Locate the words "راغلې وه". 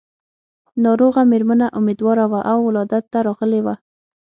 3.27-3.75